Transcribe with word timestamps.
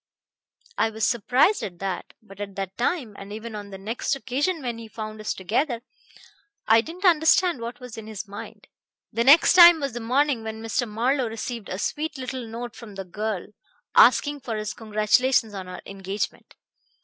I 0.79 0.89
was 0.89 1.05
surprised 1.05 1.61
at 1.61 1.77
that, 1.77 2.13
but 2.23 2.39
at 2.41 2.55
that 2.55 2.75
time 2.75 3.15
and 3.19 3.31
even 3.31 3.53
on 3.53 3.69
the 3.69 3.77
next 3.77 4.15
occasion 4.15 4.63
when 4.63 4.79
he 4.79 4.87
found 4.87 5.21
us 5.21 5.31
together 5.31 5.81
I 6.67 6.81
didn't 6.81 7.05
understand 7.05 7.61
what 7.61 7.79
was 7.79 7.99
in 7.99 8.07
his 8.07 8.27
mind. 8.27 8.67
That 9.13 9.27
next 9.27 9.53
time 9.53 9.79
was 9.79 9.93
the 9.93 9.99
morning 9.99 10.41
when 10.43 10.59
Mr. 10.59 10.87
Marlowe 10.87 11.29
received 11.29 11.69
a 11.69 11.77
sweet 11.77 12.17
little 12.17 12.47
note 12.47 12.75
from 12.75 12.95
the 12.95 13.05
girl 13.05 13.45
asking 13.95 14.39
for 14.39 14.57
his 14.57 14.73
congratulations 14.73 15.53
on 15.53 15.67
her 15.67 15.83
engagement. 15.85 16.55